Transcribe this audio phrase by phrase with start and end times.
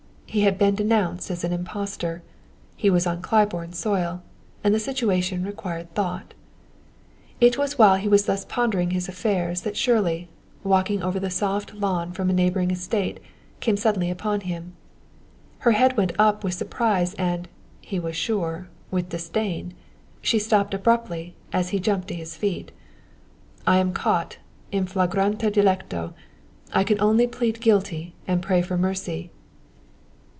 [0.31, 2.23] He had been denounced as an impostor;
[2.77, 4.23] he was on Claiborne soil;
[4.63, 6.33] and the situation required thought.
[7.41, 10.29] It was while he thus pondered his affairs that Shirley,
[10.63, 13.19] walking over the soft lawn from a neighboring estate,
[13.59, 14.71] came suddenly upon him.
[15.59, 17.49] Her head went up with surprise and
[17.81, 19.73] he was sure with disdain.
[20.21, 22.71] She stopped abruptly as he jumped to his feet.
[23.67, 24.37] "I am caught
[24.71, 26.13] in flagrante delicto!
[26.71, 29.29] I can only plead guilty and pray for mercy."